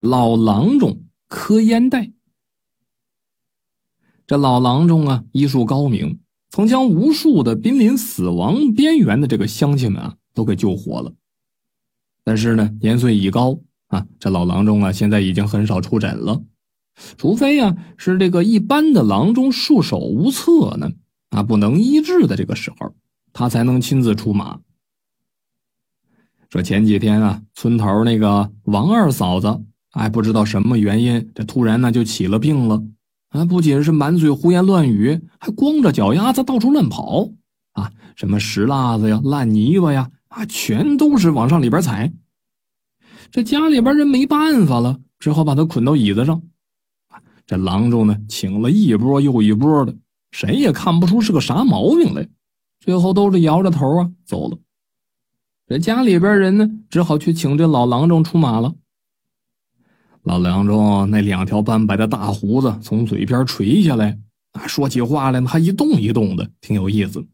[0.00, 2.12] 老郎中磕烟袋。
[4.26, 11.12] 这老郎中啊，医术高明，曾将无数的濒临死亡边缘的这个乡亲们啊，都给救活了。
[12.24, 16.42] 但是呢，年岁已高啊，这老郎中啊，现在已经很少出诊了，
[17.18, 20.92] 除非啊是这个一般的郎中束手无策呢，
[21.28, 22.94] 啊不能医治的这个时候，
[23.34, 24.60] 他才能亲自出马。
[26.48, 32.82] 说前几天啊，村头那个王二嫂子，哎，不知道什么原因，这突然呢就起了病了。
[33.30, 37.28] 啊，不仅是满嘴胡言乱语，还光着脚丫子到处乱跑
[37.72, 37.90] 啊！
[38.16, 42.12] 什么石蜡子呀、烂泥巴呀，啊，全都是往上里边踩。
[43.30, 46.42] 这家里边人没办法了，只好把他捆到椅子上。
[47.46, 49.94] 这郎中呢，请了一波又一波的，
[50.32, 52.28] 谁也看不出是个啥毛病来，
[52.80, 54.58] 最后都是摇着头啊走了。
[55.68, 58.74] 这家里边人呢，只好去请这老郎中出马了。
[60.22, 64.18] 老郎中那两条斑白的大胡子从嘴边垂下来，
[64.52, 67.26] 啊，说起话来呢还一动一动的，挺有意思。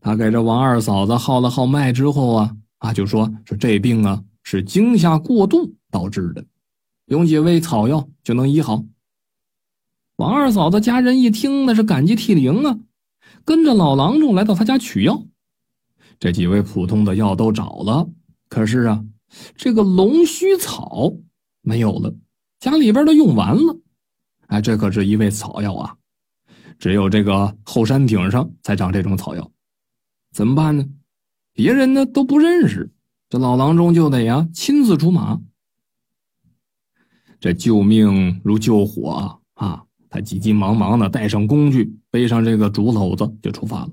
[0.00, 6.44] 他给这王二嫂子号了号脉之后啊，啊，就说说这病啊是惊吓过度导致的，
[7.06, 8.82] 用几味草药就能医好。
[10.16, 12.78] 王二嫂子家人一听，那是感激涕零啊，
[13.44, 15.22] 跟着老郎中来到他家取药。
[16.18, 18.08] 这几味普通的药都找了，
[18.48, 19.04] 可是啊，
[19.54, 21.12] 这个龙须草。
[21.62, 22.14] 没有了，
[22.60, 23.80] 家里边都用完了。
[24.48, 25.96] 哎，这可是一味草药啊，
[26.78, 29.50] 只有这个后山顶上才长这种草药，
[30.32, 30.86] 怎么办呢？
[31.54, 32.90] 别人呢都不认识，
[33.30, 35.40] 这老郎中就得呀亲自出马。
[37.40, 39.84] 这救命如救火啊！
[40.08, 43.90] 他急急忙忙的带上工具，背上这个竹篓子就出发了。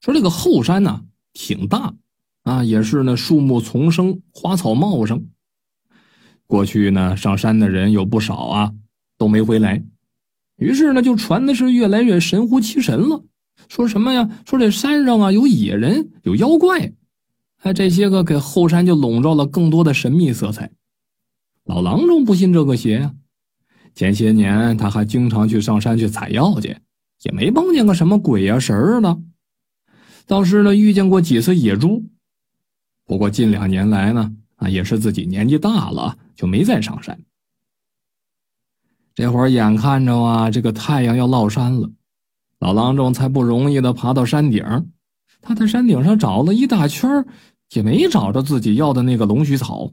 [0.00, 1.94] 说这个后山呢挺大
[2.42, 5.28] 啊，也是那树木丛生，花草茂盛。
[6.48, 8.72] 过去呢，上山的人有不少啊，
[9.18, 9.84] 都没回来。
[10.56, 13.22] 于是呢，就传的是越来越神乎其神了。
[13.68, 14.28] 说什么呀？
[14.46, 16.94] 说这山上啊有野人，有妖怪。
[17.58, 20.70] 哎，这些个给后山就笼罩了更多的神秘色彩。
[21.64, 23.14] 老郎中不信这个邪呀。
[23.94, 26.76] 前些年他还经常去上山去采药去，
[27.24, 29.18] 也没碰见个什么鬼呀神儿的。
[30.26, 32.04] 倒是呢，遇见过几次野猪。
[33.04, 36.16] 不过近两年来呢，啊，也是自己年纪大了。
[36.36, 37.18] 就没再上山。
[39.12, 41.90] 这会儿眼看着啊，这个太阳要落山了，
[42.60, 44.64] 老郎中才不容易的爬到山顶。
[45.40, 47.26] 他在山顶上找了一大圈，
[47.72, 49.90] 也没找着自己要的那个龙须草。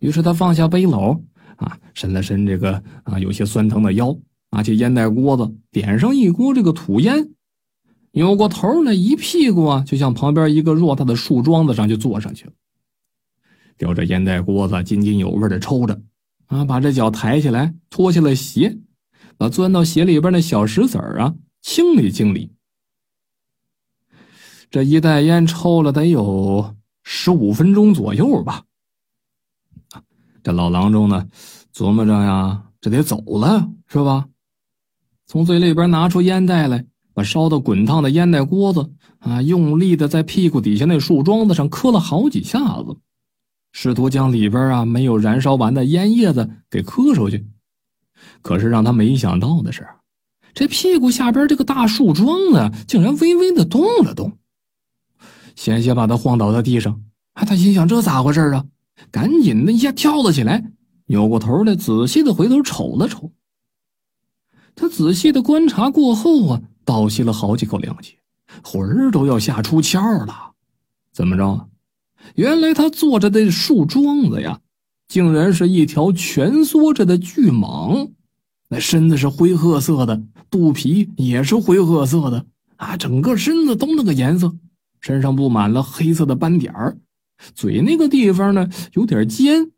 [0.00, 1.22] 于是他放下背篓
[1.56, 4.14] 啊，伸了伸这个啊有些酸疼的腰，
[4.50, 7.30] 拿起烟袋锅子，点上一锅这个土烟，
[8.12, 12.52] 扭过头来，一屁股啊就向旁边一个偌大的树桩子上就坐上去了。
[13.76, 16.00] 叼着烟袋锅子，津津有味的抽着，
[16.46, 18.78] 啊，把这脚抬起来，脱下了鞋，
[19.36, 22.52] 把钻到鞋里边那小石子儿啊清理清理。
[24.70, 28.64] 这一袋烟抽了得有十五分钟左右吧。
[30.42, 31.28] 这老郎中呢，
[31.72, 34.26] 琢磨着呀，这得走了是吧？
[35.26, 42.96] 从嘴里边拿出烟袋来，把烧得滚烫的烟袋锅子啊，用力的在屁股底下那树桩子上磕了好几下子。
[43.76, 47.44] 试图将里边啊没有燃烧完的烟叶子给磕出去，
[48.40, 49.84] 可是让他没想到的是，
[50.54, 54.38] 这屁股下边这个大树桩子竟然微微的动了动，
[55.56, 57.02] 险些把他晃倒在地上。
[57.32, 58.64] 啊，他心想这咋回事啊？
[59.10, 60.70] 赶紧的一下跳了起来，
[61.06, 63.32] 扭过头来仔细的回头瞅了瞅。
[64.76, 68.18] 他仔细的观察过后啊，倒吸了好几口凉气，
[68.62, 70.52] 魂儿都要吓出窍了。
[71.12, 71.68] 怎么着？
[72.34, 74.60] 原来他坐着的树桩子呀，
[75.08, 78.10] 竟然是一条蜷缩着的巨蟒，
[78.68, 82.46] 那身子是灰褐色的，肚皮也是灰褐色的。
[82.76, 84.52] 啊，整个身子都那个颜色，
[85.00, 86.98] 身上布满了黑色的斑点儿，
[87.54, 89.70] 嘴那个地方呢有点尖，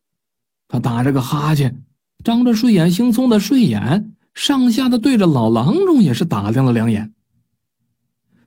[0.66, 1.82] 他打着个哈欠，
[2.24, 7.12] 张着睡眼惺忪的睡眼，上下的对着老郎中也是打量了两眼，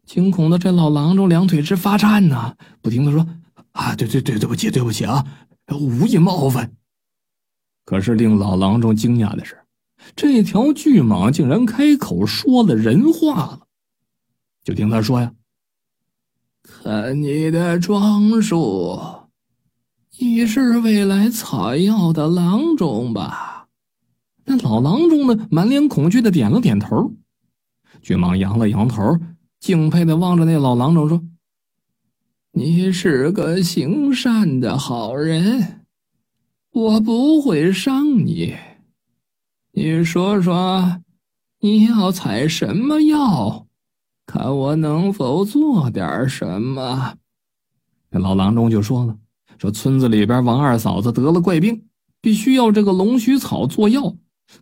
[0.05, 3.27] 惊恐的这老郎中两腿直发颤呐，不停的说。
[3.79, 5.25] 啊，对对对，对不起，对不起啊，
[5.71, 6.73] 无意冒犯。
[7.85, 9.57] 可是令老郎中惊讶的是，
[10.17, 13.61] 这条巨蟒竟然开口说了人话了。
[14.65, 15.31] 就听他说呀
[16.61, 18.99] ：“看你的装束，
[20.19, 23.67] 你是未来采药的郎中吧？”
[24.43, 27.13] 那老郎中呢，满脸恐惧的点了点头。
[28.01, 29.17] 巨蟒扬了扬头，
[29.61, 31.23] 敬佩的望着那老郎中说。
[32.59, 35.85] 你是个行善的好人，
[36.73, 38.53] 我不会伤你。
[39.71, 40.99] 你说说，
[41.61, 43.65] 你要采什么药？
[44.25, 47.15] 看我能否做点什么。”
[48.11, 49.17] 这老郎中就说了
[49.57, 51.85] ：“说村子里边王二嫂子得了怪病，
[52.19, 54.13] 必须要这个龙须草做药，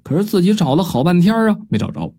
[0.04, 2.14] 可是自己找了好半天啊，没找着。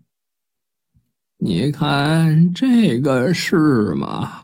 [1.37, 4.41] 你看这个是吗？”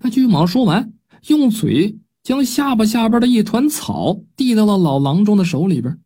[0.00, 0.92] 那巨蟒说完，
[1.26, 5.98] 用嘴将下巴下边的一团草递到了老郎中的手里边。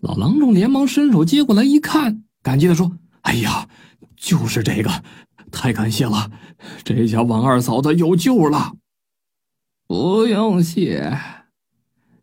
[0.00, 3.68] 老郎中连忙伸手接过来一看，感激的说：“哎呀，
[4.16, 4.90] 就是这个，
[5.50, 6.30] 太感谢了，
[6.82, 8.74] 这下王二嫂子有救了。”
[9.86, 11.18] 不用谢，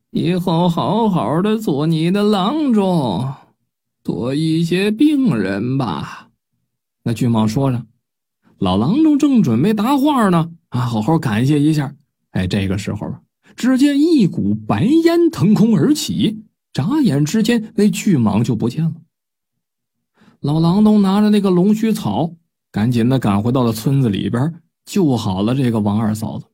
[0.10, 3.34] 以后好好的做你的郎中，
[4.04, 6.30] 多一些病人吧。
[7.04, 7.86] 那巨蟒说着，
[8.62, 10.52] 老郎中正准备答话呢。
[10.70, 11.96] 啊，好好感谢一下！
[12.30, 13.12] 哎，这个时候，
[13.56, 18.94] 只见一股白烟腾空而起，眨眼之间，那巨蟒就不见了。
[20.42, 22.36] 老郎中拿着那个龙须草，
[22.72, 26.46] 赶紧的赶回到了村子里边，救好了这个王二嫂子。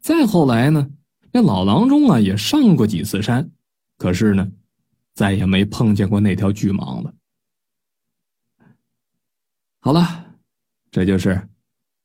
[0.00, 0.90] 再后来呢，
[1.32, 3.50] 那老郎中啊也上过几次山，
[3.96, 4.52] 可是呢，
[5.14, 7.14] 再也没碰见过那条巨蟒了。
[9.80, 10.26] 好了，
[10.90, 11.48] 这就是。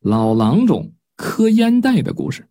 [0.03, 2.45] 老郎中磕烟袋的故事。